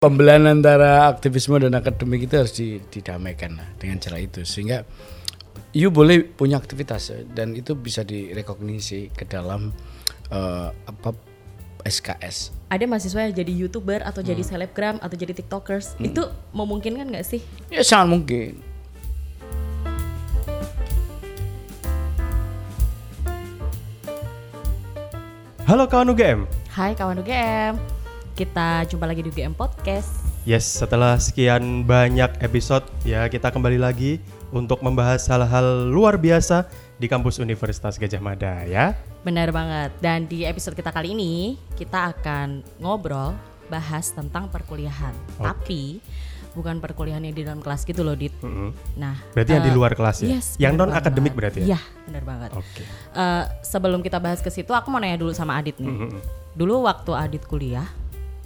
[0.00, 2.56] pembelahan antara aktivisme dan akademik itu harus
[2.88, 4.88] didamaikan dengan cara itu sehingga
[5.76, 9.76] you boleh punya aktivitas dan itu bisa direkognisi ke dalam
[10.32, 11.12] uh, apa
[11.84, 12.48] SKS.
[12.72, 14.28] Ada mahasiswa yang jadi youtuber atau hmm.
[14.32, 16.08] jadi selebgram atau jadi tiktokers hmm.
[16.08, 16.24] itu
[16.56, 17.44] memungkinkan nggak sih?
[17.68, 18.56] Ya sangat mungkin.
[25.68, 26.48] Halo kawan UGM.
[26.72, 27.99] Hai kawan UGM.
[28.40, 30.16] Kita jumpa lagi di UGM Podcast.
[30.48, 34.16] Yes, setelah sekian banyak episode ya kita kembali lagi
[34.48, 36.64] untuk membahas hal-hal luar biasa
[36.96, 38.96] di kampus Universitas Gajah Mada ya.
[39.28, 39.92] Benar banget.
[40.00, 43.36] Dan di episode kita kali ini kita akan ngobrol
[43.68, 45.12] bahas tentang perkuliahan.
[45.36, 45.44] Okay.
[45.44, 45.82] Tapi
[46.56, 48.32] bukan perkuliahan yang di dalam kelas gitu loh, Dit.
[48.40, 48.70] Mm -hmm.
[48.96, 50.40] Nah, berarti uh, yang di eh, luar kelas ya?
[50.40, 51.76] Yes, yang non akademik berarti ya?
[51.76, 52.50] Iya, benar banget.
[52.56, 52.64] Oke.
[52.72, 52.88] Okay.
[53.12, 55.92] Uh, sebelum kita bahas ke situ, aku mau nanya dulu sama Adit nih.
[55.92, 56.20] Mm -hmm.
[56.56, 57.84] Dulu waktu Adit kuliah,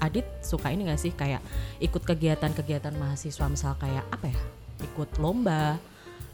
[0.03, 1.41] Adit suka ini gak sih kayak
[1.79, 4.39] ikut kegiatan-kegiatan mahasiswa misal kayak apa ya
[4.83, 5.79] ikut lomba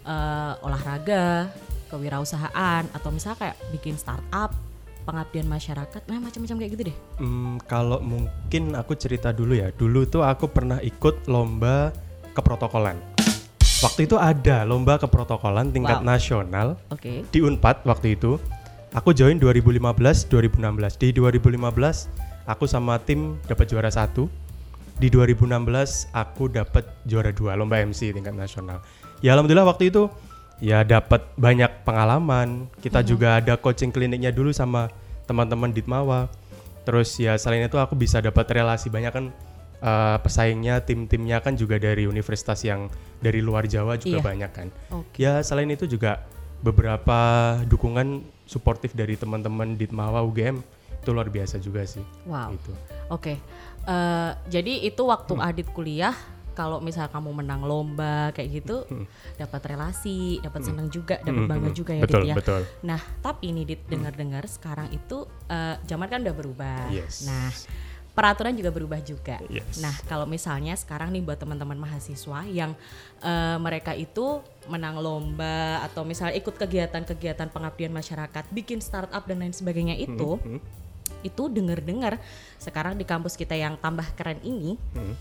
[0.04, 1.52] uh, olahraga
[1.90, 4.54] kewirausahaan atau misal kayak bikin startup
[5.02, 6.96] pengabdian masyarakat nah macam-macam kayak gitu deh.
[7.18, 9.72] Hmm, kalau mungkin aku cerita dulu ya.
[9.74, 11.90] Dulu tuh aku pernah ikut lomba
[12.36, 12.96] keprotokolan.
[13.80, 16.06] Waktu itu ada lomba keprotokolan tingkat wow.
[16.14, 17.24] nasional okay.
[17.32, 18.36] di Unpad waktu itu.
[18.90, 19.78] Aku join 2015
[20.26, 20.66] 2016
[20.98, 24.26] di 2015 aku sama tim dapat juara satu.
[25.00, 28.84] Di 2016 aku dapat juara dua lomba MC tingkat nasional.
[29.24, 30.12] Ya alhamdulillah waktu itu
[30.60, 32.68] ya dapat banyak pengalaman.
[32.84, 33.08] Kita mm -hmm.
[33.08, 34.92] juga ada coaching kliniknya dulu sama
[35.24, 36.28] teman-teman Ditmawa.
[36.84, 39.26] Terus ya selain itu aku bisa dapat relasi banyak kan.
[39.80, 44.26] Uh, pesaingnya tim-timnya kan juga dari universitas yang dari luar Jawa juga iya.
[44.28, 44.68] banyak kan.
[44.92, 45.24] Okay.
[45.24, 46.20] ya selain itu juga
[46.60, 50.60] beberapa dukungan suportif dari teman-teman Ditmawa UGM
[51.00, 52.04] itu luar biasa juga sih.
[52.28, 52.52] Wow.
[52.54, 52.72] Gitu.
[52.72, 52.80] Oke.
[53.08, 53.36] Okay.
[53.88, 55.46] Uh, eh, jadi itu waktu hmm.
[55.48, 56.12] Adit kuliah
[56.52, 59.08] kalau misal kamu menang lomba kayak gitu hmm.
[59.40, 60.68] dapat relasi, dapat hmm.
[60.68, 61.50] senang juga, dapat hmm.
[61.50, 62.34] bangga juga ya betul, Dit ya.
[62.36, 62.62] Betul.
[62.84, 66.92] Nah, tapi ini Dit dengar-dengar sekarang itu uh, zaman kan udah berubah.
[66.92, 67.24] Yes.
[67.24, 67.48] Nah,
[68.12, 69.40] peraturan juga berubah juga.
[69.48, 69.80] Yes.
[69.80, 72.76] Nah, kalau misalnya sekarang nih buat teman-teman mahasiswa yang
[73.24, 79.56] uh, mereka itu menang lomba atau misalnya ikut kegiatan-kegiatan pengabdian masyarakat, bikin startup dan lain
[79.56, 80.60] sebagainya itu, hmm.
[80.60, 80.80] Hmm
[81.22, 82.18] itu dengar-dengar
[82.56, 85.14] sekarang di kampus kita yang tambah keren ini hmm.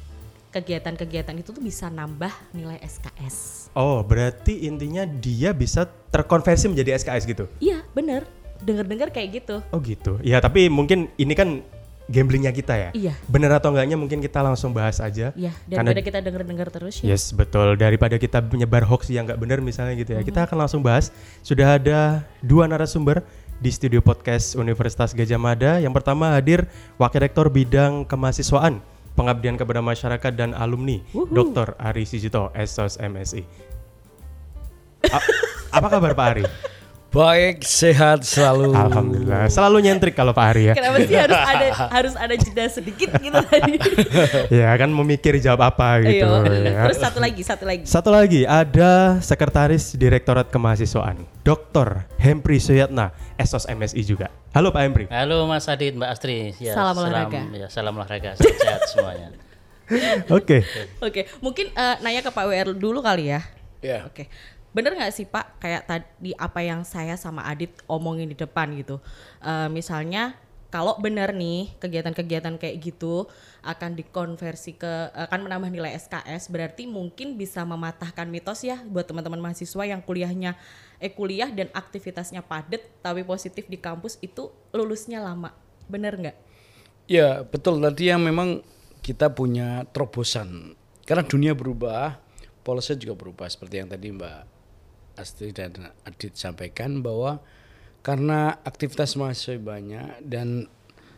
[0.50, 3.70] kegiatan-kegiatan itu tuh bisa nambah nilai SKS.
[3.78, 7.46] Oh, berarti intinya dia bisa terkonversi menjadi SKS gitu?
[7.62, 8.26] Iya, bener.
[8.60, 9.64] Dengar-dengar kayak gitu.
[9.72, 10.20] Oh gitu.
[10.20, 11.64] Ya tapi mungkin ini kan
[12.10, 12.90] gamblingnya kita ya.
[12.92, 13.14] Iya.
[13.30, 15.30] Bener atau enggaknya mungkin kita langsung bahas aja.
[15.38, 15.54] Iya.
[15.70, 17.14] Daripada Karena, kita denger-dengar terus ya.
[17.14, 17.78] Yes betul.
[17.78, 20.20] Daripada kita menyebar hoax yang nggak benar misalnya gitu ya.
[20.20, 20.30] Mm -hmm.
[20.34, 21.14] Kita akan langsung bahas.
[21.46, 23.22] Sudah ada dua narasumber
[23.60, 25.84] di studio podcast Universitas Gajah Mada.
[25.84, 26.66] Yang pertama hadir
[26.96, 28.80] Wakil Rektor Bidang Kemahasiswaan,
[29.20, 31.76] Pengabdian kepada Masyarakat dan Alumni, Dr.
[31.76, 33.44] Ari Sijito, SOS MSI.
[35.12, 35.20] A
[35.76, 36.44] apa kabar Pak Ari?
[37.10, 38.70] Baik, sehat selalu.
[38.70, 39.50] Alhamdulillah.
[39.50, 40.74] Selalu nyentrik kalau Pak Ari ya.
[40.78, 43.82] Kenapa sih harus ada harus ada jeda sedikit gitu tadi?
[44.62, 46.22] ya kan memikir jawab apa gitu.
[46.22, 46.86] Ya.
[46.86, 47.84] Terus satu lagi, satu lagi.
[47.90, 52.06] Satu lagi ada Sekretaris Direktorat Kemahasiswaan, Dr.
[52.22, 53.10] Hempri Suyatna,
[53.42, 54.30] Esos MSI juga.
[54.54, 55.06] Halo Pak Hempri.
[55.10, 56.54] Halo Mas Adit, Mbak Astri.
[56.62, 57.42] Ya, salam olahraga.
[57.58, 58.38] ya, salam olahraga.
[58.38, 59.34] Sehat semuanya.
[60.38, 60.62] Oke.
[61.02, 63.42] Oke, mungkin uh, nanya ke Pak WR dulu kali ya.
[63.82, 63.98] Iya.
[63.98, 64.02] Yeah.
[64.06, 64.30] Oke.
[64.30, 65.60] Okay bener nggak sih Pak?
[65.60, 69.04] Kayak tadi apa yang saya sama Adit omongin di depan gitu.
[69.44, 70.40] Uh, misalnya
[70.72, 73.28] kalau benar nih kegiatan-kegiatan kayak gitu
[73.66, 79.42] akan dikonversi ke akan menambah nilai SKS berarti mungkin bisa mematahkan mitos ya buat teman-teman
[79.42, 80.56] mahasiswa yang kuliahnya
[81.02, 85.52] eh kuliah dan aktivitasnya padat tapi positif di kampus itu lulusnya lama.
[85.92, 86.38] Bener nggak?
[87.10, 87.82] Ya betul.
[87.84, 88.62] Tadi yang memang
[89.04, 90.78] kita punya terobosan.
[91.04, 92.22] Karena dunia berubah
[92.62, 94.59] polisi juga berubah seperti yang tadi Mbak
[95.20, 97.44] Astri dan Adit sampaikan bahwa
[98.00, 100.72] karena aktivitas mahasiswa banyak dan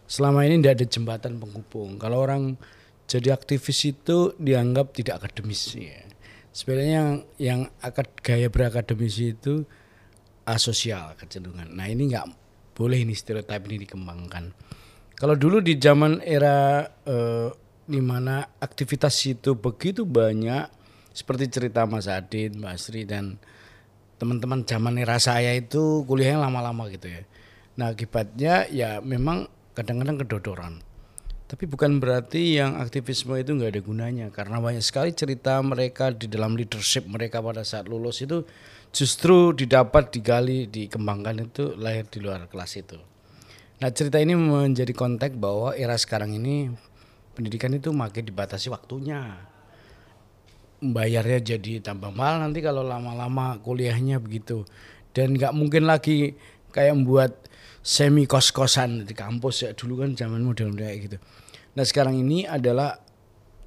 [0.09, 2.01] selama ini tidak ada jembatan penghubung.
[2.01, 2.57] Kalau orang
[3.05, 6.03] jadi aktivis itu dianggap tidak akademis ya.
[6.51, 9.63] Sebenarnya yang yang akad gaya berakademisi itu
[10.43, 11.71] asosial kecenderungan.
[11.71, 12.27] Nah ini nggak
[12.75, 14.51] boleh ini stereotip ini dikembangkan.
[15.15, 17.49] Kalau dulu di zaman era eh,
[17.85, 20.65] di mana aktivitas itu begitu banyak
[21.11, 23.35] seperti cerita Mas Adit, Mbak Sri dan
[24.21, 27.25] teman-teman zaman era saya itu kuliahnya lama-lama gitu ya.
[27.81, 30.73] Nah akibatnya ya memang kadang-kadang kedodoran.
[31.49, 36.29] Tapi bukan berarti yang aktivisme itu nggak ada gunanya karena banyak sekali cerita mereka di
[36.29, 38.45] dalam leadership mereka pada saat lulus itu
[38.93, 43.01] justru didapat digali dikembangkan itu lahir di luar kelas itu.
[43.81, 46.69] Nah cerita ini menjadi konteks bahwa era sekarang ini
[47.33, 49.49] pendidikan itu makin dibatasi waktunya
[50.81, 54.65] bayarnya jadi tambah mahal nanti kalau lama-lama kuliahnya begitu.
[55.13, 56.33] Dan nggak mungkin lagi
[56.73, 57.31] kayak membuat
[57.85, 59.71] semi kos-kosan di kampus ya.
[59.77, 61.17] Dulu kan zaman model kayak gitu.
[61.77, 62.97] Nah sekarang ini adalah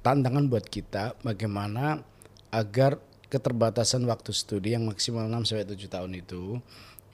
[0.03, 2.03] tantangan buat kita bagaimana
[2.53, 2.99] agar
[3.31, 6.61] keterbatasan waktu studi yang maksimal 6 sampai 7 tahun itu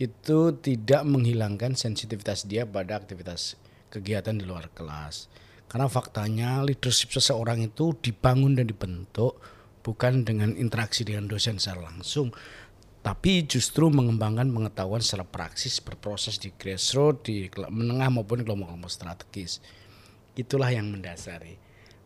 [0.01, 3.55] itu tidak menghilangkan sensitivitas dia pada aktivitas
[3.93, 5.29] kegiatan di luar kelas.
[5.69, 9.39] Karena faktanya leadership seseorang itu dibangun dan dibentuk
[9.81, 12.31] bukan dengan interaksi dengan dosen secara langsung,
[13.01, 19.57] tapi justru mengembangkan pengetahuan secara praksis berproses di grassroots, di menengah maupun kelompok-kelompok strategis.
[20.37, 21.57] Itulah yang mendasari.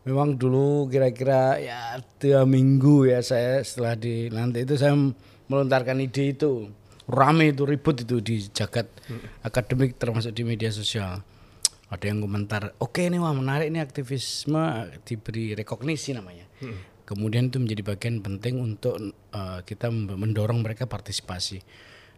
[0.08, 4.94] Memang dulu kira-kira ya dua minggu ya saya setelah di nanti itu saya
[5.50, 6.70] melontarkan ide itu
[7.10, 8.86] rame itu ribut itu di jagat
[9.42, 11.22] akademik termasuk di media sosial
[11.86, 16.46] ada yang komentar oke ini wah menarik ini aktivisme diberi rekognisi namanya
[17.06, 18.98] kemudian itu menjadi bagian penting untuk
[19.32, 21.62] uh, kita mendorong mereka partisipasi.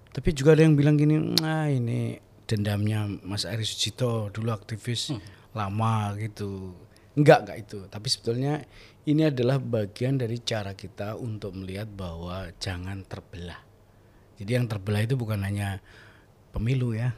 [0.08, 2.17] Tapi juga ada yang bilang gini nah ini
[2.49, 5.12] dendamnya Mas Ari Sucito dulu aktivis
[5.52, 6.73] lama gitu.
[7.12, 7.79] Enggak enggak itu.
[7.87, 8.64] Tapi sebetulnya
[9.05, 13.61] ini adalah bagian dari cara kita untuk melihat bahwa jangan terbelah.
[14.40, 15.85] Jadi yang terbelah itu bukan hanya
[16.58, 17.14] pemilu ya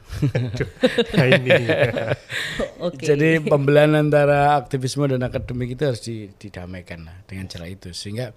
[1.17, 1.51] Nah, ini
[2.85, 3.01] Oke.
[3.03, 8.31] jadi pembelahan antara aktivisme dan akademik itu harus di- didamaikan lah dengan cara itu sehingga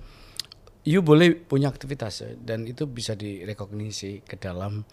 [0.85, 4.85] you boleh punya aktivitas ya, dan itu bisa direkognisi ke dalam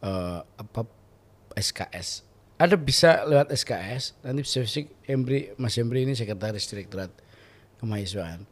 [0.00, 0.80] eh, apa
[1.52, 2.24] SKS.
[2.56, 7.12] Ada bisa lewat SKS nanti spesifik Embri Mas Embri ini sekretaris direktorat
[7.82, 8.46] kemahasiswaan.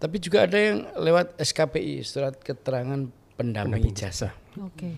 [0.00, 3.08] Tapi juga ada yang lewat SKPI surat keterangan
[3.38, 4.34] pendamping ijazah.
[4.58, 4.96] Oke.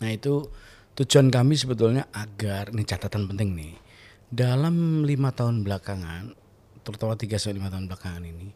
[0.00, 0.46] Nah itu
[0.96, 3.74] tujuan kami sebetulnya agar ini catatan penting nih
[4.32, 6.34] dalam lima tahun belakangan,
[6.82, 8.48] terutama tiga sampai lima tahun belakangan ini,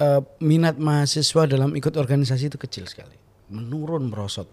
[0.00, 3.16] eh, minat mahasiswa dalam ikut organisasi itu kecil sekali,
[3.52, 4.48] menurun merosot.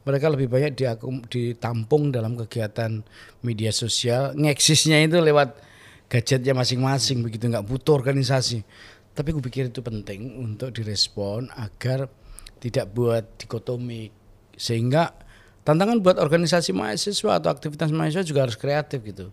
[0.00, 3.04] Mereka lebih banyak diakum, ditampung dalam kegiatan
[3.44, 5.60] media sosial, ngeksisnya itu lewat
[6.08, 8.64] gadgetnya masing-masing, begitu nggak butuh organisasi.
[9.12, 12.08] Tapi gue pikir itu penting untuk direspon agar
[12.62, 14.08] tidak buat dikotomi
[14.56, 15.12] sehingga
[15.64, 19.26] tantangan buat organisasi mahasiswa atau aktivitas mahasiswa juga harus kreatif gitu.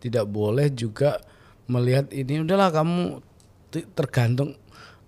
[0.00, 1.20] Tidak boleh juga
[1.68, 3.20] melihat ini udahlah kamu
[3.94, 4.56] tergantung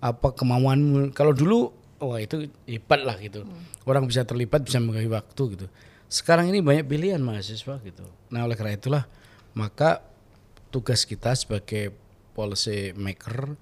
[0.03, 1.11] apa kemauanmu.
[1.15, 1.71] Kalau dulu
[2.03, 3.47] wah itu hebat lah gitu.
[3.87, 5.67] Orang bisa terlibat bisa membagi waktu gitu.
[6.07, 8.05] Sekarang ini banyak pilihan mahasiswa gitu.
[8.29, 9.03] Nah oleh karena itulah
[9.53, 10.01] maka
[10.73, 11.93] tugas kita sebagai
[12.33, 13.53] policy maker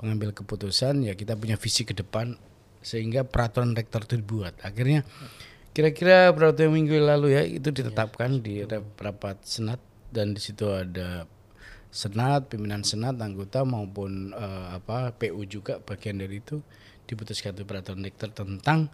[0.00, 2.36] pengambil keputusan ya kita punya visi ke depan
[2.84, 4.56] sehingga peraturan rektor itu dibuat.
[4.60, 5.04] Akhirnya
[5.74, 9.82] kira-kira beberapa minggu lalu ya itu ditetapkan di rap- rapat senat
[10.14, 11.26] dan di situ ada
[11.90, 16.62] senat pimpinan senat anggota maupun eh, apa PU juga bagian dari itu
[17.04, 18.88] diputuskan itu peraturan rektor tentang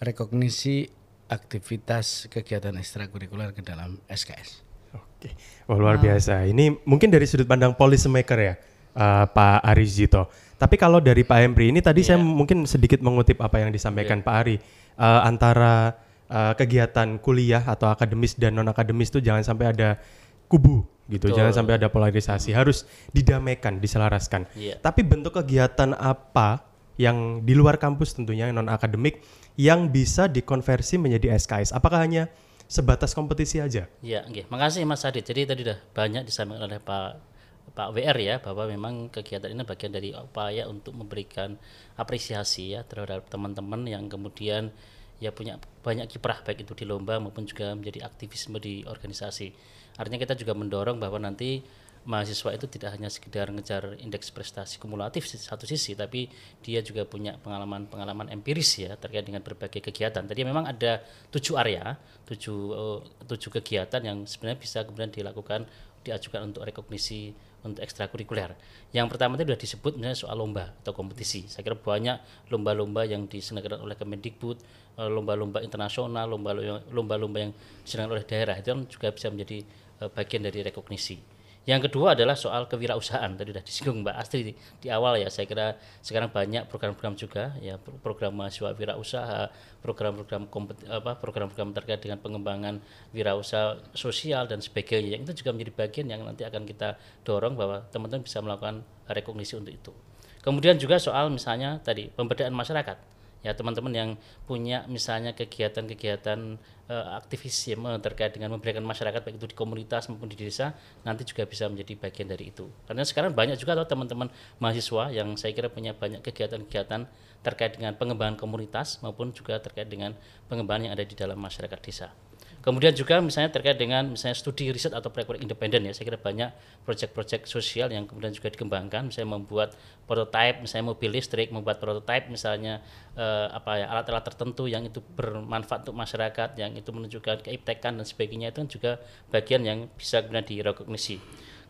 [0.00, 0.88] rekognisi
[1.30, 4.64] aktivitas kegiatan ekstrakurikuler ke dalam SKS.
[4.96, 5.30] Oke,
[5.70, 6.48] wah luar biasa.
[6.48, 8.54] Ini mungkin dari sudut pandang policy maker ya,
[8.96, 10.26] eh, Pak Ari Zito.
[10.58, 14.34] Tapi kalau dari Pak Embri ini tadi saya mungkin sedikit mengutip apa yang disampaikan Pak
[14.34, 14.56] Ari
[15.00, 15.96] Eh, antara
[16.30, 19.98] eh, kegiatan kuliah atau akademis dan non akademis itu jangan sampai ada
[20.46, 22.54] kubu gitu, jangan sampai ada polarisasi.
[22.54, 24.46] Harus didamaikan, diselaraskan.
[24.54, 24.78] Iya.
[24.78, 26.62] Tapi bentuk kegiatan apa
[26.94, 29.26] yang di luar kampus tentunya non akademik
[29.58, 31.74] yang bisa dikonversi menjadi SKS?
[31.74, 32.30] Apakah hanya
[32.70, 33.90] sebatas kompetisi aja?
[33.98, 34.46] Ya, oke.
[34.46, 35.26] Makasih Mas Adit.
[35.26, 37.30] Jadi tadi udah banyak disampaikan oleh Pak
[37.70, 41.54] Pak WR ya bahwa memang kegiatan ini bagian dari upaya untuk memberikan
[41.94, 44.74] apresiasi ya terhadap teman-teman yang kemudian
[45.20, 49.52] ya punya banyak kiprah baik itu di lomba maupun juga menjadi aktivisme di organisasi.
[50.00, 51.60] Artinya kita juga mendorong bahwa nanti
[52.00, 56.32] mahasiswa itu tidak hanya sekedar ngejar indeks prestasi kumulatif satu sisi tapi
[56.64, 60.24] dia juga punya pengalaman-pengalaman empiris ya terkait dengan berbagai kegiatan.
[60.24, 61.92] Tadi memang ada tujuh area,
[62.24, 62.98] tujuh eh,
[63.28, 65.68] tujuh kegiatan yang sebenarnya bisa kemudian dilakukan
[66.00, 68.56] diajukan untuk rekognisi untuk ekstrakurikuler.
[68.92, 71.44] Yang pertama tadi sudah disebut misalnya soal lomba atau kompetisi.
[71.46, 74.56] Saya kira banyak lomba-lomba yang diselenggarakan oleh Kemendikbud,
[74.96, 77.52] eh, lomba-lomba internasional, lomba-lomba lomba-lomba yang
[77.84, 79.58] diselenggarakan oleh daerah itu kan juga bisa menjadi
[80.00, 81.39] eh, bagian dari rekognisi.
[81.68, 83.36] Yang kedua adalah soal kewirausahaan.
[83.36, 85.28] Tadi sudah disinggung Mbak Astri di, di awal ya.
[85.28, 89.52] Saya kira sekarang banyak program-program juga ya pro- program mahasiswa wirausaha,
[89.84, 90.48] program-program
[90.88, 92.80] apa program-program terkait dengan pengembangan
[93.12, 95.20] wirausaha sosial dan sebagainya.
[95.20, 96.96] Itu juga menjadi bagian yang nanti akan kita
[97.28, 98.80] dorong bahwa teman-teman bisa melakukan
[99.12, 99.92] rekognisi untuk itu.
[100.40, 104.10] Kemudian juga soal misalnya tadi pemberdayaan masyarakat ya teman-teman yang
[104.44, 106.60] punya misalnya kegiatan-kegiatan
[106.92, 111.48] eh, aktivisme terkait dengan memberikan masyarakat baik itu di komunitas maupun di desa nanti juga
[111.48, 114.28] bisa menjadi bagian dari itu karena sekarang banyak juga loh teman-teman
[114.60, 117.08] mahasiswa yang saya kira punya banyak kegiatan-kegiatan
[117.40, 120.12] terkait dengan pengembangan komunitas maupun juga terkait dengan
[120.52, 122.12] pengembangan yang ada di dalam masyarakat desa.
[122.60, 126.52] Kemudian juga misalnya terkait dengan misalnya studi riset atau proyek independen ya, saya kira banyak
[126.84, 129.72] proyek-proyek sosial yang kemudian juga dikembangkan, misalnya membuat
[130.04, 132.84] prototipe, misalnya mobil listrik, membuat prototipe misalnya
[133.16, 138.04] eh, apa ya alat-alat tertentu yang itu bermanfaat untuk masyarakat, yang itu menunjukkan keiptekan dan
[138.04, 138.92] sebagainya itu kan juga
[139.32, 141.16] bagian yang bisa kemudian direkognisi.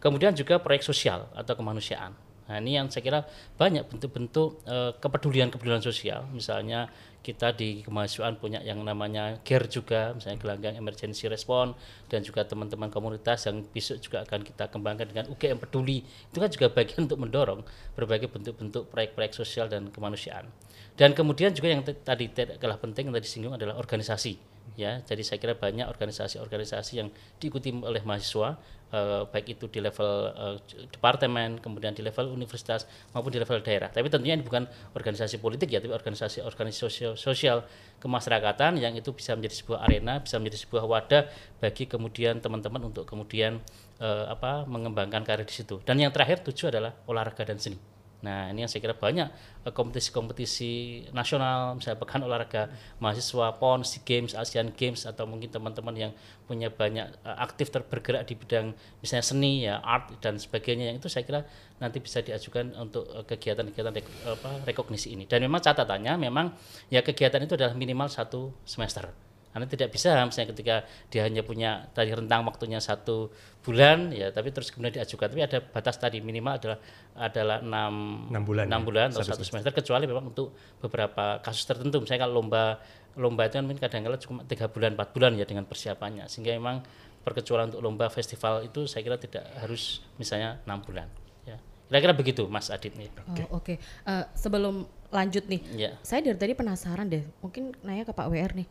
[0.02, 2.18] Kemudian juga proyek sosial atau kemanusiaan.
[2.50, 3.23] Nah ini yang saya kira
[3.54, 10.40] banyak bentuk-bentuk eh, kepedulian-kepedulian sosial, misalnya kita di kemahasiswaan punya yang namanya GER juga, misalnya
[10.40, 11.76] gelanggang emergency response
[12.08, 16.02] dan juga teman-teman komunitas yang besok juga akan kita kembangkan dengan UGM peduli.
[16.32, 17.60] Itu kan juga bagian untuk mendorong
[17.92, 20.48] berbagai bentuk-bentuk proyek-proyek sosial dan kemanusiaan.
[20.96, 25.22] Dan kemudian juga yang tadi tidak kalah penting yang tadi disinggung adalah organisasi ya jadi
[25.26, 27.08] saya kira banyak organisasi-organisasi yang
[27.42, 28.56] diikuti oleh mahasiswa
[28.90, 30.56] eh, baik itu di level eh,
[30.90, 33.90] departemen kemudian di level universitas maupun di level daerah.
[33.90, 37.59] Tapi tentunya ini bukan organisasi politik ya tapi organisasi organisasi sosial, sosial
[37.99, 41.23] kemasyarakatan yang itu bisa menjadi sebuah arena bisa menjadi sebuah wadah
[41.59, 43.59] bagi kemudian teman-teman untuk kemudian
[43.99, 45.82] eh, apa mengembangkan karir di situ.
[45.82, 47.89] Dan yang terakhir tujuh adalah olahraga dan seni
[48.20, 49.28] Nah ini yang saya kira banyak
[49.64, 52.68] eh, kompetisi-kompetisi nasional, misalnya pekan olahraga
[53.00, 56.12] mahasiswa, PON, SEA Games, Asian Games, atau mungkin teman-teman yang
[56.44, 61.08] punya banyak uh, aktif bergerak di bidang misalnya seni, ya art dan sebagainya, yang itu
[61.08, 61.40] saya kira
[61.80, 64.06] nanti bisa diajukan untuk uh, kegiatan-kegiatan rek,
[64.68, 65.24] rekognisi ini.
[65.24, 66.52] Dan memang catatannya memang
[66.92, 70.75] ya kegiatan itu adalah minimal satu semester karena tidak bisa misalnya ketika
[71.11, 75.26] dia hanya punya tadi rentang waktunya satu bulan ya tapi terus kemudian diajukan.
[75.26, 76.78] Tapi ada batas tadi minimal adalah
[77.19, 77.95] adalah enam
[78.30, 79.75] enam bulan enam ya, bulan atau satu satu semester.
[79.75, 81.99] kecuali memang untuk beberapa kasus tertentu.
[81.99, 82.78] Misalnya kalau lomba
[83.19, 86.30] lomba itu kan mungkin kadang-kadang cuma tiga bulan empat bulan ya dengan persiapannya.
[86.30, 86.87] Sehingga memang
[87.21, 91.11] perkecualian untuk lomba festival itu saya kira tidak harus misalnya enam bulan
[91.42, 91.59] ya.
[91.90, 93.11] Kira-kira begitu Mas Adit nih.
[93.50, 95.90] Oh, Oke, Eh, sebelum lanjut nih, Ya.
[96.07, 97.26] saya dari tadi penasaran deh.
[97.42, 98.69] Mungkin nanya ke Pak WR nih.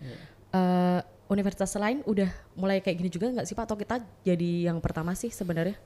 [0.50, 2.26] Eh, universitas lain udah
[2.58, 3.70] mulai kayak gini juga nggak sih Pak?
[3.70, 5.78] Atau kita jadi yang pertama sih sebenarnya?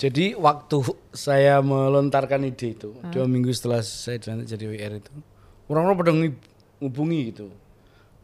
[0.00, 0.80] Jadi waktu
[1.12, 5.12] saya melontarkan ide itu dua minggu setelah saya dilantik jadi WR itu
[5.68, 6.12] orang-orang pada
[6.80, 7.52] ngubungi gitu,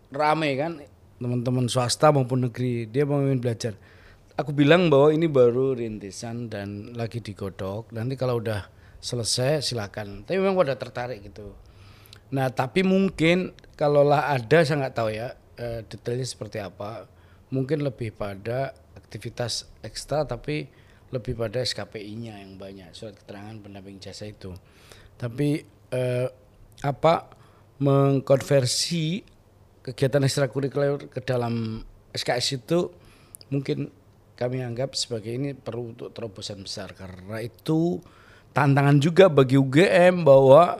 [0.08, 0.80] rame kan
[1.20, 3.76] teman-teman swasta maupun negeri dia mau ingin belajar.
[4.40, 7.92] Aku bilang bahwa ini baru rintisan dan lagi digodok.
[7.92, 8.72] Nanti kalau udah
[9.04, 10.24] selesai silakan.
[10.24, 11.52] Tapi memang pada tertarik gitu.
[12.32, 17.10] Nah tapi mungkin kalaulah ada saya nggak tahu ya eh, detailnya seperti apa.
[17.52, 20.68] Mungkin lebih pada aktivitas ekstra tapi
[21.08, 24.52] lebih pada SKPI-nya yang banyak surat keterangan pendamping jasa itu.
[25.18, 26.28] Tapi eh,
[26.84, 27.14] apa
[27.78, 29.24] mengkonversi
[29.82, 32.92] kegiatan ekstrakurikuler ke dalam SKS itu
[33.48, 33.88] mungkin
[34.38, 37.98] kami anggap sebagai ini perlu untuk terobosan besar karena itu
[38.54, 40.78] tantangan juga bagi UGM bahwa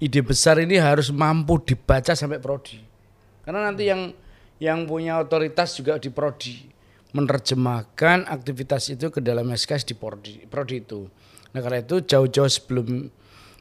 [0.00, 2.93] ide besar ini harus mampu dibaca sampai prodi.
[3.44, 4.10] Karena nanti yang
[4.58, 6.74] yang punya otoritas juga di prodi
[7.14, 11.06] menerjemahkan aktivitas itu ke dalam SKS di prodi, prodi itu.
[11.54, 13.06] Nah karena itu jauh-jauh sebelum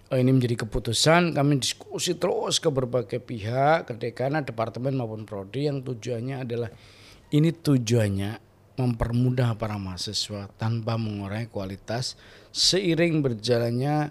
[0.10, 5.70] eh, ini menjadi keputusan kami diskusi terus ke berbagai pihak, ke dekanan, departemen maupun prodi
[5.70, 6.74] yang tujuannya adalah
[7.30, 8.42] ini tujuannya
[8.74, 12.18] mempermudah para mahasiswa tanpa mengurangi kualitas
[12.50, 14.10] seiring berjalannya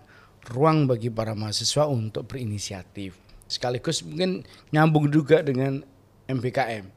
[0.55, 3.22] ruang bagi para mahasiswa untuk berinisiatif.
[3.53, 5.85] Sekaligus mungkin nyambung juga dengan
[6.25, 6.89] MBKM.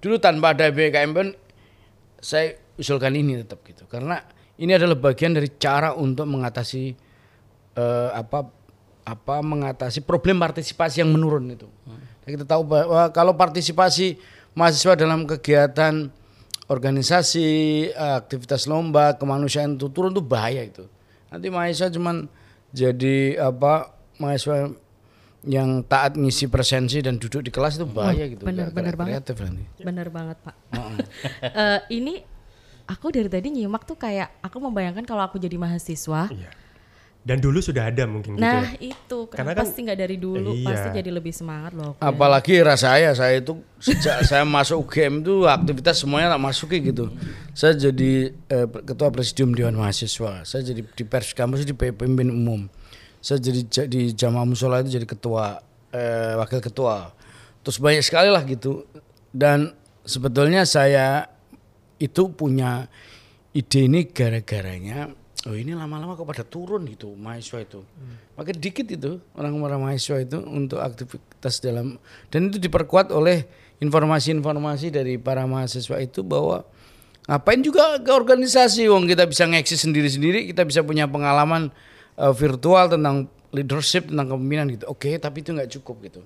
[0.00, 1.28] Dulu tanpa ada MBKM pun
[2.16, 4.24] saya usulkan ini tetap gitu karena
[4.56, 6.96] ini adalah bagian dari cara untuk mengatasi
[7.76, 8.48] eh, apa
[9.04, 11.68] apa mengatasi problem partisipasi yang menurun itu.
[12.24, 14.20] Dan kita tahu bahwa kalau partisipasi
[14.52, 16.12] mahasiswa dalam kegiatan
[16.70, 17.48] organisasi,
[17.90, 20.86] eh, aktivitas lomba, kemanusiaan itu turun tuh bahaya itu.
[21.32, 22.28] Nanti mahasiswa cuman
[22.70, 23.90] jadi apa
[24.20, 24.70] mahasiswa
[25.42, 28.42] yang taat ngisi presensi dan duduk di kelas itu bahaya gitu.
[28.42, 29.12] bener- Nggak bener banget.
[29.24, 29.64] kreatif nanti.
[29.80, 30.54] Bener banget Pak.
[31.42, 32.14] Eh, ini
[32.84, 36.28] aku dari tadi nyimak tuh kayak aku membayangkan kalau aku jadi mahasiswa.
[36.28, 36.50] Iya.
[37.20, 38.80] Dan dulu sudah ada mungkin gitu Nah ya.
[38.86, 40.56] itu Karena kan- sih nggak dari dulu?
[40.56, 40.66] Iya.
[40.66, 41.92] Pasti jadi lebih semangat loh.
[41.92, 42.08] aku ya.
[42.10, 47.12] Apalagi era saya, saya itu sejak saya masuk UGM itu aktivitas semuanya tak masuki gitu.
[47.52, 50.44] Saya jadi eh, ketua presidium dewan mahasiswa.
[50.44, 52.72] Saya jadi di pers kampus di pemimpin umum.
[53.20, 55.60] Saya jadi ja- di jamaah musola itu jadi ketua
[55.92, 57.12] eh, wakil ketua.
[57.60, 58.84] Terus banyak sekali lah gitu.
[59.30, 59.72] Dan
[60.04, 61.28] sebetulnya saya
[62.00, 62.88] itu punya
[63.52, 65.12] ide ini gara-garanya
[65.48, 67.80] oh ini lama-lama kok pada turun gitu mahasiswa itu
[68.36, 71.96] makin dikit itu orang-orang mahasiswa itu untuk aktivitas dalam
[72.28, 73.48] dan itu diperkuat oleh
[73.80, 76.64] informasi-informasi dari para mahasiswa itu bahwa
[77.24, 81.72] ngapain juga ke organisasi wong kita bisa ngeksis sendiri-sendiri kita bisa punya pengalaman
[82.20, 86.20] eh, virtual tentang leadership tentang kepemimpinan gitu oke tapi itu nggak cukup gitu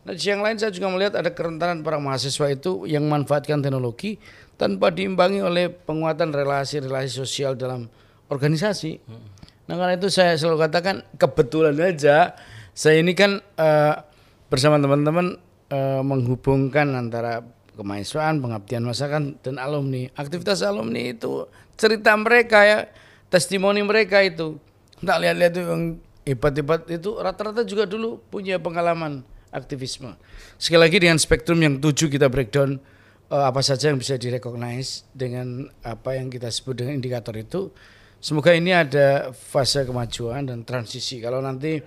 [0.00, 4.16] nah di yang lain saya juga melihat ada kerentanan para mahasiswa itu yang manfaatkan teknologi
[4.56, 7.90] tanpa diimbangi oleh penguatan relasi-relasi sosial dalam
[8.32, 8.96] organisasi
[9.68, 12.32] nah karena itu saya selalu katakan kebetulan aja
[12.72, 13.94] saya ini kan eh,
[14.48, 15.36] bersama teman-teman
[15.68, 17.44] eh, menghubungkan antara
[17.80, 20.12] kemahasiswaan, pengabdian masyarakat dan alumni.
[20.12, 21.48] Aktivitas alumni itu
[21.80, 22.78] cerita mereka ya,
[23.32, 24.60] testimoni mereka itu.
[25.00, 25.84] Tak lihat-lihat itu yang
[26.28, 30.14] hebat-hebat itu rata-rata juga dulu punya pengalaman aktivisme.
[30.60, 32.78] Sekali lagi dengan spektrum yang tujuh kita breakdown
[33.32, 37.72] eh, apa saja yang bisa direcognize dengan apa yang kita sebut dengan indikator itu.
[38.20, 41.24] Semoga ini ada fase kemajuan dan transisi.
[41.24, 41.80] Kalau nanti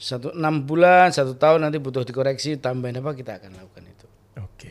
[0.00, 4.06] satu enam bulan, satu tahun nanti butuh dikoreksi, tambahin apa kita akan lakukan itu.
[4.40, 4.68] Oke.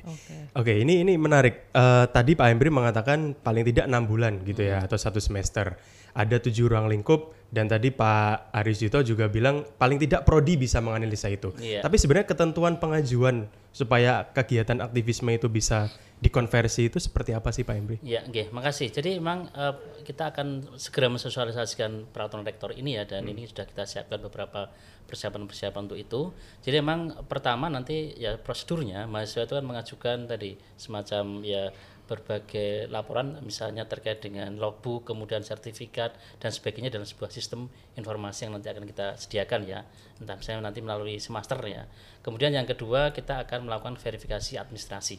[0.58, 1.70] Oke, ini ini menarik.
[1.74, 5.78] Eh, tadi Pak Embri mengatakan paling tidak enam bulan gitu ya atau satu semester.
[6.16, 10.80] Ada tujuh ruang lingkup dan tadi Pak Aris Yuto juga bilang paling tidak prodi bisa
[10.80, 11.52] menganalisa itu.
[11.60, 11.84] Iya.
[11.84, 15.92] Tapi sebenarnya ketentuan pengajuan supaya kegiatan aktivisme itu bisa
[16.24, 17.98] dikonversi itu seperti apa sih Pak Embri?
[18.00, 18.88] Ya, oke, makasih.
[18.88, 19.76] Jadi memang eh,
[20.08, 24.72] kita akan segera mensosialisasikan peraturan rektor ini ya, dan ini sudah kita siapkan beberapa
[25.06, 26.22] persiapan-persiapan untuk itu.
[26.66, 31.70] Jadi memang pertama nanti ya prosedurnya mahasiswa itu kan mengajukan tadi semacam ya
[32.06, 38.54] berbagai laporan misalnya terkait dengan logbook, kemudian sertifikat dan sebagainya dalam sebuah sistem informasi yang
[38.58, 39.84] nanti akan kita sediakan ya.
[40.22, 41.90] Entah misalnya nanti melalui semester ya.
[42.22, 45.18] Kemudian yang kedua kita akan melakukan verifikasi administrasi.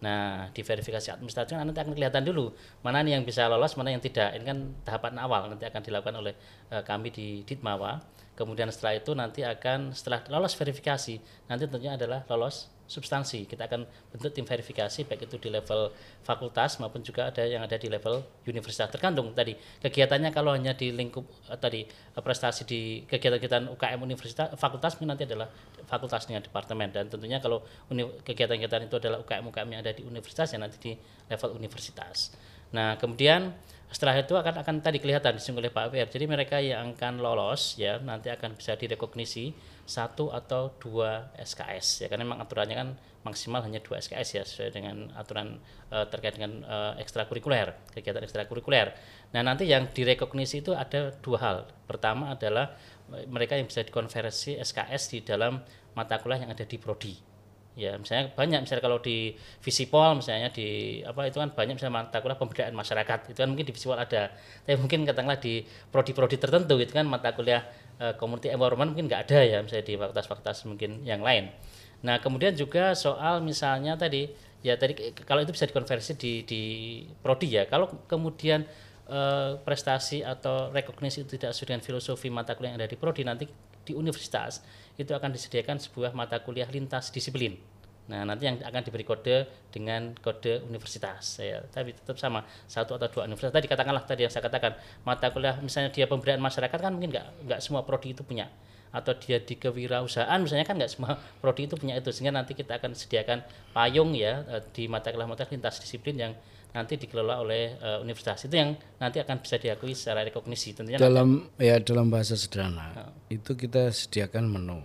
[0.00, 3.92] Nah, di verifikasi administrasi kan nanti akan kelihatan dulu mana nih yang bisa lolos, mana
[3.92, 4.32] yang tidak.
[4.32, 6.32] Ini kan tahapan awal nanti akan dilakukan oleh
[6.72, 8.00] eh, kami di Ditmawa.
[8.32, 11.20] Kemudian setelah itu nanti akan setelah lolos verifikasi,
[11.52, 13.46] nanti tentunya adalah lolos substansi.
[13.46, 15.94] Kita akan bentuk tim verifikasi baik itu di level
[16.26, 18.90] fakultas maupun juga ada yang ada di level universitas.
[18.90, 24.50] Tergantung tadi kegiatannya kalau hanya di lingkup eh, tadi eh, prestasi di kegiatan-kegiatan UKM universitas
[24.58, 25.46] fakultas nanti adalah
[25.86, 27.62] fakultas dengan departemen dan tentunya kalau
[28.26, 30.92] kegiatan-kegiatan itu adalah UKM-UKM yang ada di universitas ya nanti di
[31.30, 32.34] level universitas.
[32.70, 33.54] Nah, kemudian
[33.90, 36.06] setelah itu akan akan tadi kelihatan disinggung oleh Pak WR.
[36.06, 39.50] Jadi mereka yang akan lolos ya nanti akan bisa direkognisi
[39.82, 42.88] satu atau dua SKS ya karena memang aturannya kan
[43.26, 45.58] maksimal hanya dua SKS ya sesuai dengan aturan
[45.90, 48.94] eh, terkait dengan eh, ekstrakurikuler kegiatan ekstrakurikuler.
[49.34, 51.58] Nah nanti yang direkognisi itu ada dua hal.
[51.90, 52.78] Pertama adalah
[53.10, 55.58] eh, mereka yang bisa dikonversi SKS di dalam
[55.98, 57.29] mata kuliah yang ada di prodi
[57.78, 62.18] ya misalnya banyak misalnya kalau di Visipol misalnya di apa itu kan banyak misalnya mata
[62.18, 63.18] kuliah pemberdayaan masyarakat.
[63.30, 64.34] Itu kan mungkin di Visipol ada.
[64.66, 67.62] Tapi mungkin katakanlah di prodi-prodi tertentu itu kan mata kuliah
[68.02, 71.54] eh, community environment mungkin nggak ada ya misalnya di fakultas-fakultas mungkin yang lain.
[72.02, 74.26] Nah kemudian juga soal misalnya tadi
[74.60, 76.62] ya tadi kalau itu bisa dikonversi di di
[77.22, 77.70] prodi ya.
[77.70, 78.66] Kalau kemudian
[79.06, 83.22] eh, prestasi atau rekognisi itu tidak sesuai dengan filosofi mata kuliah yang ada di prodi
[83.22, 83.46] nanti
[83.80, 84.60] di universitas
[85.00, 87.56] itu akan disediakan sebuah mata kuliah lintas disiplin.
[88.10, 91.38] Nah, nanti yang akan diberi kode dengan kode universitas.
[91.38, 93.54] Ya, tapi tetap sama satu atau dua universitas.
[93.54, 94.74] Tadi katakanlah tadi yang saya katakan
[95.06, 98.50] mata kuliah misalnya dia pemberdayaan masyarakat kan mungkin nggak nggak semua prodi itu punya
[98.90, 102.82] atau dia di kewirausahaan misalnya kan nggak semua prodi itu punya itu sehingga nanti kita
[102.82, 106.32] akan sediakan payung ya eh, di mata kuliah mata kuliah lintas disiplin yang
[106.70, 108.46] nanti dikelola oleh eh, universitas.
[108.46, 111.28] Itu yang nanti akan bisa diakui secara rekognisi tentunya nanti- dalam
[111.58, 114.80] ya dalam bahasa sederhana itu kita sediakan menu.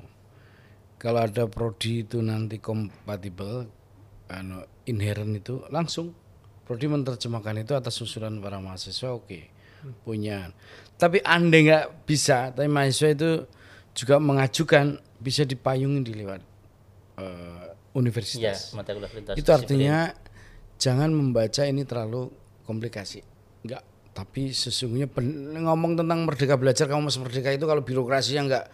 [0.97, 3.69] Kalau ada prodi itu nanti kompatibel
[4.31, 6.15] anu inherent itu langsung.
[6.65, 9.53] Prodi menerjemahkan itu atas usulan para mahasiswa oke
[10.01, 10.49] punya.
[10.97, 13.31] Tapi andai nggak bisa tapi mahasiswa itu
[13.93, 16.41] juga mengajukan bisa dipayungin di lewat
[17.21, 19.35] eh, ya universitas mata kuliah lintas.
[19.37, 20.09] Itu artinya
[20.77, 22.31] jangan membaca ini terlalu
[22.65, 23.21] komplikasi.
[23.65, 23.83] Enggak,
[24.15, 25.11] tapi sesungguhnya
[25.61, 28.65] ngomong tentang merdeka belajar kamu masih merdeka itu kalau birokrasinya enggak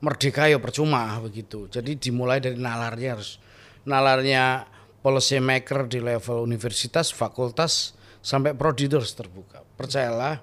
[0.00, 1.68] merdeka ya percuma begitu.
[1.68, 3.36] Jadi dimulai dari nalarnya harus
[3.84, 4.64] nalarnya
[5.00, 9.64] policy maker di level universitas, fakultas sampai prodi harus terbuka.
[9.76, 10.40] Percayalah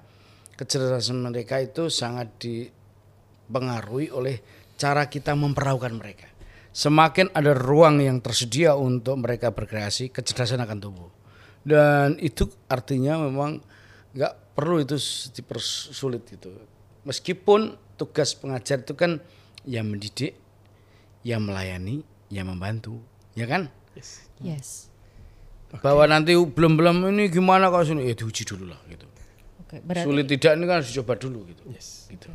[0.58, 4.41] kecerdasan mereka itu sangat dipengaruhi oleh
[4.77, 6.37] cara kita memperlakukan mereka.
[6.77, 11.09] Semakin ada ruang yang tersedia untuk mereka berkreasi, kecerdasan akan tumbuh.
[11.65, 13.65] Dan itu artinya memang
[14.13, 14.93] nggak perlu itu
[15.33, 16.53] dipersulit itu.
[17.01, 19.17] Meskipun tugas pengajar itu kan
[19.65, 20.37] ya mendidik,
[21.25, 23.01] ya melayani, ya membantu,
[23.33, 23.73] ya kan?
[24.37, 24.93] Yes.
[25.81, 29.09] Bahwa nanti belum belum ini gimana kalau sini, ya diuji dulu lah gitu.
[29.65, 31.63] Oke, berarti Sulit tidak ini kan harus dicoba dulu gitu.
[31.73, 32.05] Yes.
[32.05, 32.29] Gitu.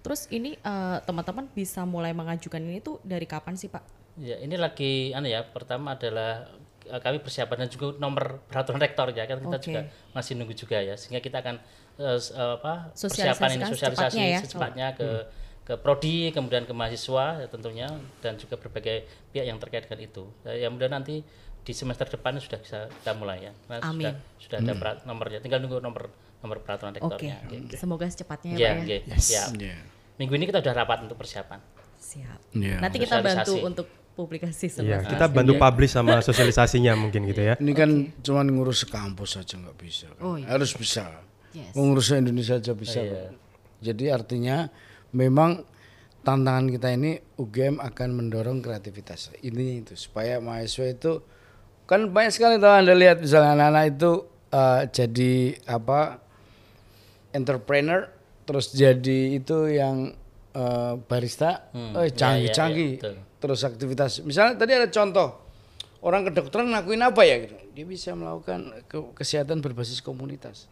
[0.00, 3.84] Terus ini eh, teman-teman bisa mulai mengajukan ini tuh dari kapan sih Pak?
[4.20, 6.48] Ya, ini lagi anu ya, pertama adalah
[6.88, 9.64] eh, kami persiapan dan juga nomor peraturan rektor ya kan kita Oke.
[9.70, 9.80] juga
[10.16, 11.56] masih nunggu juga ya sehingga kita akan
[12.00, 14.38] eh, eh, apa persiapan ini sosialisasi secepatnya ya.
[14.42, 15.08] secepatnya ke
[15.60, 17.86] ke prodi kemudian ke mahasiswa ya tentunya
[18.18, 20.26] dan juga berbagai pihak yang terkait dengan itu.
[20.42, 21.22] Ya, mudah nanti
[21.60, 23.52] di semester depan sudah bisa kita mulai ya.
[23.68, 23.94] Karena Amin.
[23.94, 27.36] sudah sudah ada perat- nomornya tinggal nunggu nomor nomor peraturan Oke, rektornya.
[27.66, 27.76] Oke.
[27.76, 28.98] semoga secepatnya ya Ya, Pak ya.
[28.98, 29.16] oke.
[29.18, 29.48] Siap.
[29.56, 29.78] Iya.
[30.16, 31.60] Minggu ini kita sudah rapat untuk persiapan.
[31.96, 32.38] Siap.
[32.52, 32.76] Iya.
[32.80, 35.00] Nanti kita bantu untuk publikasi Iya, semua.
[35.06, 37.54] kita bantu publish sama sosialisasinya mungkin gitu ya.
[37.56, 40.08] Ini kan cuman ngurus kampus saja nggak bisa.
[40.12, 40.20] kan.
[40.20, 40.48] Oh, iya.
[40.48, 41.24] Harus bisa.
[41.50, 41.72] Yes.
[41.72, 43.00] Mengurus Indonesia aja bisa.
[43.00, 43.32] kok.
[43.80, 44.68] Jadi artinya
[45.10, 45.64] memang
[46.20, 49.32] tantangan kita ini UGM akan mendorong kreativitas.
[49.40, 51.12] Ini itu supaya mahasiswa itu
[51.84, 54.12] kan banyak sekali tahu Anda lihat misalnya anak-anak itu
[54.52, 55.32] eh, jadi
[55.66, 56.20] apa
[57.32, 58.08] entrepreneur
[58.42, 60.12] terus jadi itu yang
[60.50, 62.92] eh, barista, Hmm, eh canggih-canggih.
[62.92, 63.16] iya, iya, betul.
[63.38, 64.20] terus aktivitas.
[64.20, 65.38] Misalnya tadi ada contoh
[66.00, 67.54] orang kedokteran ngelakuin apa ya gitu.
[67.70, 70.66] Dia bisa melakukan ke- kesehatan berbasis komunitas.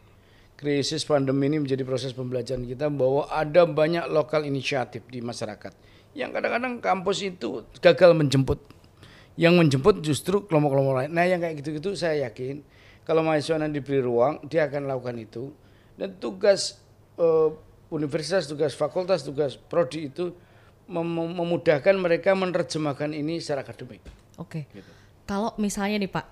[0.54, 5.70] Krisis pandemi ini menjadi proses pembelajaran kita bahwa ada banyak lokal inisiatif di masyarakat
[6.12, 8.58] yang kadang-kadang kampus itu gagal menjemput.
[9.38, 11.10] Yang menjemput justru kelompok-kelompok lain.
[11.14, 12.66] Nah, yang kayak gitu-gitu saya yakin
[13.06, 15.54] kalau mahasiswa nanti diberi ruang, dia akan lakukan itu.
[15.98, 16.78] Dan tugas
[17.18, 17.50] eh,
[17.90, 20.30] universitas, tugas fakultas, tugas prodi itu
[20.86, 24.00] mem- memudahkan mereka menerjemahkan ini secara akademik.
[24.38, 24.70] Oke.
[24.70, 24.86] Gitu.
[25.26, 26.26] Kalau misalnya nih Pak,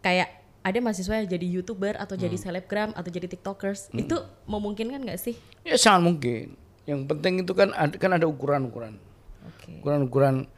[0.00, 2.44] kayak ada mahasiswa yang jadi youtuber atau jadi Hmm.
[2.50, 5.36] selebgram atau jadi tiktokers, itu memungkinkan nggak sih?
[5.62, 6.46] Ya sangat mungkin.
[6.84, 8.96] Yang penting itu kan ada, kan ada ukuran-ukuran.
[9.46, 9.80] Oke.
[9.80, 10.48] Ukuran-ukuran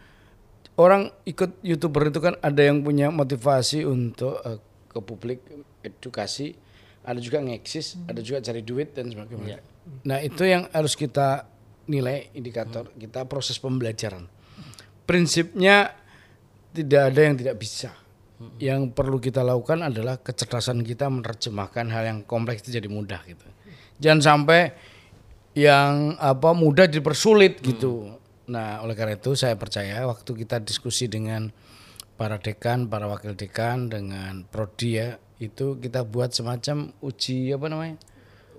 [0.78, 5.44] orang ikut youtuber itu kan ada yang punya motivasi untuk eh, ke publik
[5.82, 6.56] edukasi,
[7.00, 9.58] ada juga ngeksis, ada juga cari duit dan sebagainya.
[10.04, 11.48] Nah itu yang harus kita
[11.90, 14.28] nilai indikator kita proses pembelajaran.
[15.08, 15.96] Prinsipnya
[16.70, 17.90] tidak ada yang tidak bisa.
[18.56, 23.44] Yang perlu kita lakukan adalah kecerdasan kita menerjemahkan hal yang kompleks itu jadi mudah gitu.
[24.00, 24.72] Jangan sampai
[25.52, 28.16] yang apa mudah dipersulit gitu.
[28.48, 31.52] Nah, oleh karena itu saya percaya waktu kita diskusi dengan
[32.16, 37.96] para dekan, para wakil dekan dengan prodi ya, itu kita buat semacam uji apa namanya?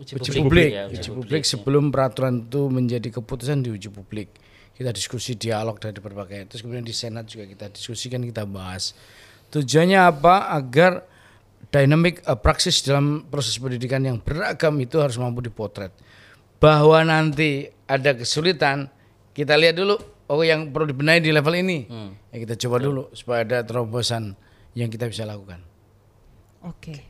[0.01, 3.93] Uji uji publik, publik, ya, uji uji publik sebelum peraturan itu menjadi keputusan di uji
[3.93, 4.33] publik.
[4.73, 8.97] Kita diskusi dialog dari berbagai, terus kemudian di senat juga kita diskusikan, kita bahas.
[9.53, 10.49] Tujuannya apa?
[10.57, 11.05] Agar
[11.69, 15.93] dynamic uh, praksis dalam proses pendidikan yang beragam itu harus mampu dipotret.
[16.57, 18.89] Bahwa nanti ada kesulitan,
[19.37, 20.01] kita lihat dulu,
[20.33, 21.85] oh yang perlu dibenahi di level ini.
[22.33, 24.33] Ya kita coba dulu supaya ada terobosan
[24.73, 25.70] yang kita bisa lakukan.
[26.65, 27.07] Oke.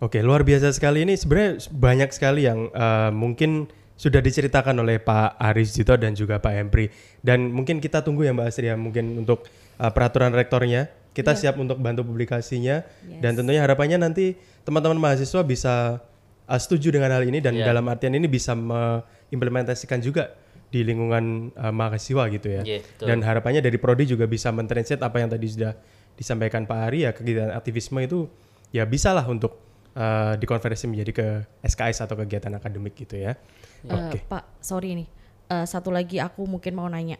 [0.00, 3.68] Oke, luar biasa sekali ini sebenarnya banyak sekali yang eh, mungkin
[4.00, 6.88] sudah diceritakan oleh Pak Aris Jito dan juga Pak Hempri.
[7.20, 9.44] Dan mungkin kita tunggu ya Mbak Astri ya mungkin untuk
[9.76, 10.88] eh, peraturan rektornya.
[11.10, 12.86] Kita siap untuk bantu publikasinya
[13.18, 16.00] dan tentunya harapannya nanti teman-teman mahasiswa bisa
[16.48, 20.32] eh, setuju dengan hal ini dan dalam artian ini bisa mengimplementasikan juga
[20.72, 22.62] di lingkungan eh, mahasiswa gitu ya.
[22.64, 23.04] Iya, betul.
[23.04, 25.76] Dan harapannya dari prodi juga bisa mentranslate apa yang tadi sudah
[26.16, 28.30] disampaikan Pak Ari ya kegiatan aktivisme itu
[28.70, 29.58] ya bisalah untuk
[29.94, 31.26] uh, dikonversi menjadi ke
[31.62, 33.34] SKS atau kegiatan akademik gitu ya.
[33.82, 35.08] Eh, Pak, sorry nih.
[35.50, 37.18] Eh, satu lagi aku mungkin mau nanya.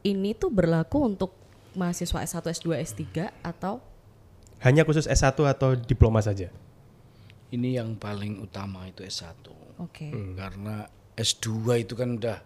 [0.00, 1.34] Ini tuh berlaku untuk
[1.74, 3.02] mahasiswa S1, S2, S3
[3.42, 3.82] atau
[4.58, 6.50] Hanya khusus S1 atau diploma saja.
[7.48, 9.46] Ini yang paling utama itu S1.
[9.78, 10.10] Oke.
[10.34, 10.82] Karena
[11.14, 11.46] S2
[11.78, 12.38] itu kan udah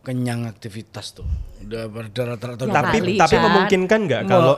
[0.00, 1.28] kenyang aktivitas tuh.
[1.60, 3.44] Udah ber- rata-rata Ya, udah tapi kali tapi kan.
[3.44, 4.56] memungkinkan nggak kalau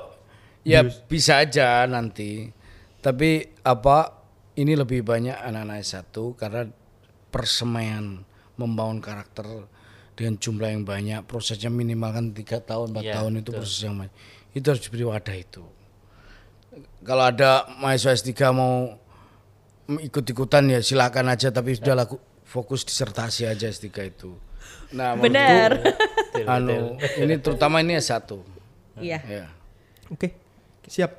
[0.62, 2.46] ya bisa aja nanti.
[3.02, 4.14] Tapi apa
[4.54, 6.06] ini lebih banyak anak-anak S1
[6.38, 6.62] karena
[7.28, 8.22] persemaian
[8.54, 9.66] membangun karakter
[10.12, 13.96] dengan jumlah yang banyak prosesnya minimal kan tiga tahun empat Iya, tahun itu proses yang
[13.96, 14.14] banyak.
[14.52, 15.64] itu harus diberi wadah itu.
[17.02, 18.94] Kalau ada mahasiswa S3 mau
[19.88, 24.36] ikut-ikutan ya silakan aja tapi sudah laku fokus disertasi aja S3 itu.
[24.92, 25.80] Nah Benar.
[26.46, 28.28] anu ini terutama ini S1
[28.94, 29.18] Iya.
[29.24, 29.46] ya
[30.06, 30.28] oke
[30.84, 31.16] siap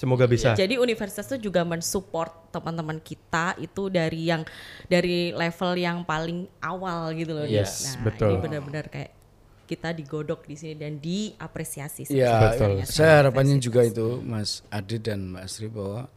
[0.00, 0.56] semoga bisa.
[0.56, 4.48] Jadi universitas itu juga mensupport teman-teman kita itu dari yang
[4.88, 7.44] dari level yang paling awal gitu loh.
[7.44, 8.32] Yes, nah, betul.
[8.32, 9.12] ini benar-benar kayak
[9.68, 12.08] kita digodok di sini dan diapresiasi.
[12.08, 16.08] sih Ya, sebenarnya sama saya harapannya juga itu Mas Adit dan Mbak Sri bahwa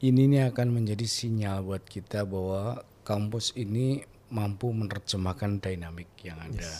[0.00, 4.02] ini nih akan menjadi sinyal buat kita bahwa kampus ini
[4.32, 6.70] mampu menerjemahkan dinamik yang ada.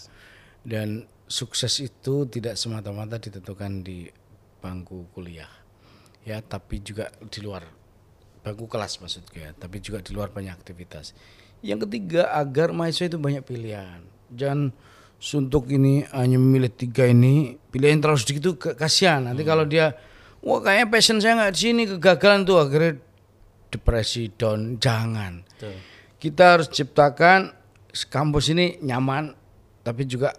[0.65, 4.11] Dan sukses itu tidak semata-mata ditentukan di
[4.59, 5.60] bangku kuliah.
[6.25, 7.65] Ya, tapi juga di luar
[8.41, 11.13] bangku kelas maksudku ya, tapi juga di luar banyak aktivitas.
[11.61, 14.01] Yang ketiga agar mahasiswa itu banyak pilihan.
[14.33, 14.73] Jangan
[15.21, 19.29] suntuk ini hanya memilih tiga ini, pilihan terlalu sedikit itu kasihan.
[19.29, 19.93] Nanti kalau dia
[20.41, 22.97] wah kayaknya passion saya nggak di sini kegagalan tuh akhirnya
[23.69, 24.81] depresi down.
[24.81, 25.45] Jangan.
[25.45, 25.77] Betul.
[26.17, 27.53] Kita harus ciptakan
[28.09, 29.37] kampus ini nyaman
[29.85, 30.33] tapi juga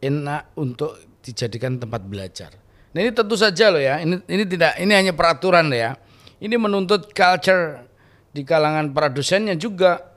[0.00, 2.52] enak untuk dijadikan tempat belajar.
[2.92, 5.92] Nah ini tentu saja loh ya, ini ini tidak ini hanya peraturan loh ya.
[6.38, 7.84] Ini menuntut culture
[8.32, 10.16] di kalangan para dosennya juga.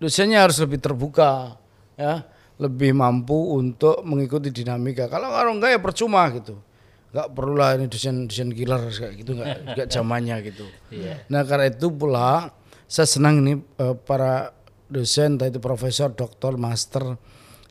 [0.00, 1.60] Dosennya harus lebih terbuka
[1.96, 2.24] ya,
[2.56, 5.08] lebih mampu untuk mengikuti dinamika.
[5.08, 6.56] Kalau kalau enggak ya percuma gitu.
[7.10, 10.64] Enggak perlulah ini dosen-dosen killer kayak gitu enggak enggak zamannya gitu.
[11.28, 12.48] Nah, karena itu pula
[12.90, 14.56] saya senang ini eh, para
[14.90, 17.16] dosen entah itu profesor, doktor, master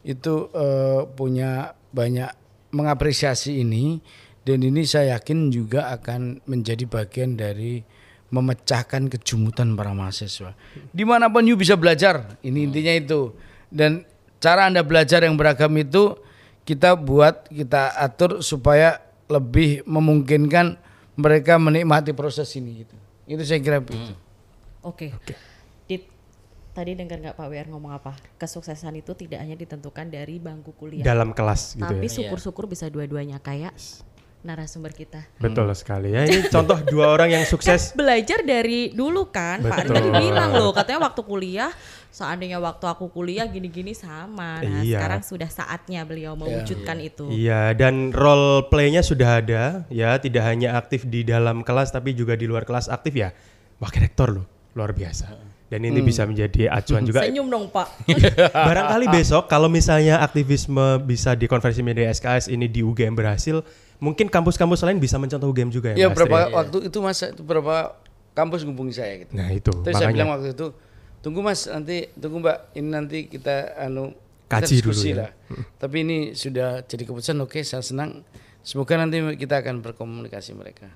[0.06, 2.32] itu eh, punya banyak
[2.72, 4.00] mengapresiasi ini
[4.48, 7.84] dan ini saya yakin juga akan menjadi bagian dari
[8.30, 10.54] memecahkan kejumutan para mahasiswa.
[10.94, 13.34] Di mana pun you bisa belajar, ini intinya itu.
[13.70, 14.06] Dan
[14.38, 16.18] cara anda belajar yang beragam itu
[16.64, 20.78] kita buat, kita atur supaya lebih memungkinkan
[21.18, 22.96] mereka menikmati proses ini gitu.
[23.30, 24.14] Itu saya kira begitu.
[24.86, 25.14] Oke.
[25.86, 26.06] Dit,
[26.72, 28.16] tadi dengar nggak Pak WR ngomong apa?
[28.40, 31.06] Kesuksesan itu tidak hanya ditentukan dari bangku kuliah.
[31.06, 32.14] dalam kelas gitu tapi ya.
[32.22, 33.76] syukur-syukur bisa dua-duanya kayak
[34.40, 35.28] narasumber kita.
[35.36, 36.24] Betul sekali ya.
[36.24, 37.92] Ini contoh dua orang yang sukses.
[37.92, 39.96] Belajar dari dulu kan, Pak Ari Betul.
[40.00, 41.72] tadi bilang loh, katanya waktu kuliah,
[42.08, 44.64] seandainya waktu aku kuliah gini-gini sama.
[44.64, 45.00] Nah, Iya.
[45.00, 47.28] sekarang sudah saatnya beliau mewujudkan itu.
[47.28, 52.40] Iya, dan role play-nya sudah ada ya, tidak hanya aktif di dalam kelas tapi juga
[52.40, 53.36] di luar kelas aktif ya.
[53.80, 55.49] Wakil rektor loh, luar biasa.
[55.70, 57.22] Dan ini bisa menjadi acuan juga.
[57.22, 58.10] Senyum dong, Pak.
[58.74, 63.62] Barangkali besok kalau misalnya aktivisme bisa dikonversi menjadi SKS ini di UGM berhasil,
[64.02, 66.54] mungkin kampus-kampus lain bisa mencontoh UGM juga Ya ya, Mas berapa Tri?
[66.58, 68.02] waktu itu mas itu berapa
[68.34, 69.32] kampus ngubungi saya gitu.
[69.38, 70.42] Nah, itu Terus saya bilang makanya.
[70.42, 70.68] waktu itu
[71.22, 74.16] tunggu mas nanti tunggu mbak ini nanti kita anu
[74.50, 75.16] kita Kaji dulu diskusi ya.
[75.22, 75.32] lah.
[75.78, 78.26] Tapi ini sudah jadi keputusan oke saya senang.
[78.66, 80.90] Semoga nanti kita akan berkomunikasi mereka.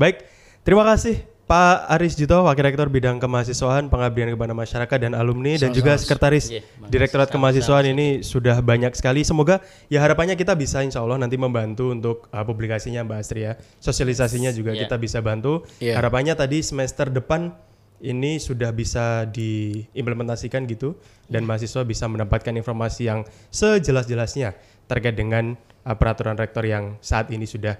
[0.00, 0.24] Baik,
[0.64, 5.70] terima kasih Pak Aris Jito, Wakil Rektor Bidang Kemahasiswaan, Pengabdian kepada Masyarakat dan Alumni dan
[5.70, 6.90] juga Sekretaris Iya, makasih.
[6.90, 9.22] Direktorat Kemahasiswaan ini sudah banyak sekali.
[9.22, 13.54] Semoga ya harapannya kita bisa insya Allah nanti membantu untuk uh, publikasinya Mbak Astri ya.
[13.78, 14.90] Sosialisasinya juga Iya.
[14.90, 15.62] kita bisa bantu.
[15.78, 15.94] Iya.
[16.02, 17.54] Harapannya tadi semester depan
[18.02, 20.98] ini sudah bisa diimplementasikan gitu
[21.30, 23.22] dan mahasiswa bisa mendapatkan informasi yang
[23.54, 24.58] sejelas-jelasnya
[24.90, 25.54] terkait dengan
[25.86, 27.78] uh, peraturan rektor yang saat ini sudah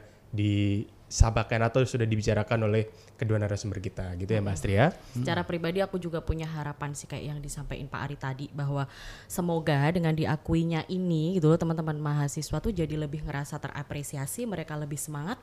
[1.17, 4.93] disampaikan atau sudah dibicarakan oleh kedua narasumber kita gitu ya Mbak Astri ya.
[5.17, 8.85] Secara pribadi aku juga punya harapan sih kayak yang disampaikan Pak Ari tadi bahwa
[9.25, 15.01] semoga dengan diakuinya ini gitu loh teman-teman mahasiswa tuh jadi lebih ngerasa terapresiasi, mereka lebih
[15.01, 15.41] semangat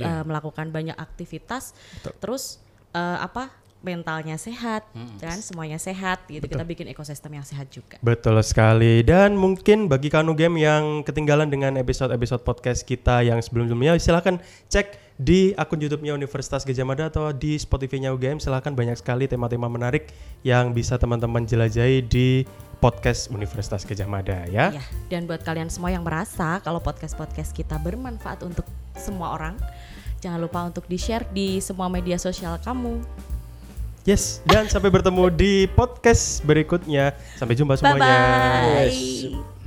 [0.00, 1.76] eh, melakukan banyak aktivitas,
[2.16, 2.56] terus
[2.96, 4.82] eh, apa mentalnya sehat
[5.22, 8.02] dan semuanya sehat gitu kita bikin ekosistem yang sehat juga.
[8.02, 9.06] Betul sekali.
[9.06, 15.08] Dan mungkin bagi Kanu Game yang ketinggalan dengan episode-episode podcast kita yang sebelum-sebelumnya, silahkan cek
[15.18, 18.42] di akun YouTube-nya Universitas Gajah Mada atau di Spotify-nya UGM.
[18.42, 20.10] Silahkan banyak sekali tema-tema menarik
[20.42, 22.42] yang bisa teman-teman jelajahi di
[22.82, 24.74] podcast Universitas Gajah Mada ya.
[24.74, 28.66] Ya, dan buat kalian semua yang merasa kalau podcast-podcast kita bermanfaat untuk
[28.98, 29.54] semua orang,
[30.18, 33.02] jangan lupa untuk di-share di semua media sosial kamu.
[34.08, 37.12] Yes, dan sampai bertemu di podcast berikutnya.
[37.36, 38.00] Sampai jumpa semuanya.
[38.00, 38.88] Bye bye.
[38.88, 39.57] Yes.